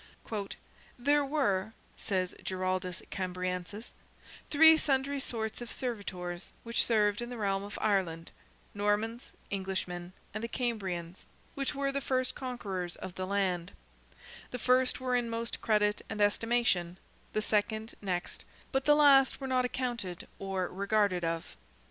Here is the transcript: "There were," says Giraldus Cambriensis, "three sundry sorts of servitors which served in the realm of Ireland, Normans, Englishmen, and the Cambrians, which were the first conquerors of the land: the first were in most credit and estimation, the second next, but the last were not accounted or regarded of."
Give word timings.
"There 0.97 1.23
were," 1.23 1.73
says 1.95 2.33
Giraldus 2.43 3.03
Cambriensis, 3.11 3.91
"three 4.49 4.75
sundry 4.75 5.19
sorts 5.19 5.61
of 5.61 5.71
servitors 5.71 6.51
which 6.63 6.83
served 6.83 7.21
in 7.21 7.29
the 7.29 7.37
realm 7.37 7.61
of 7.61 7.77
Ireland, 7.79 8.31
Normans, 8.73 9.31
Englishmen, 9.51 10.13
and 10.33 10.43
the 10.43 10.47
Cambrians, 10.47 11.23
which 11.53 11.75
were 11.75 11.91
the 11.91 12.01
first 12.01 12.33
conquerors 12.33 12.95
of 12.95 13.13
the 13.13 13.27
land: 13.27 13.73
the 14.49 14.57
first 14.57 14.99
were 14.99 15.15
in 15.15 15.29
most 15.29 15.61
credit 15.61 16.01
and 16.09 16.19
estimation, 16.19 16.97
the 17.33 17.41
second 17.43 17.93
next, 18.01 18.43
but 18.71 18.85
the 18.85 18.95
last 18.95 19.39
were 19.39 19.45
not 19.45 19.65
accounted 19.65 20.27
or 20.39 20.67
regarded 20.67 21.23
of." 21.23 21.55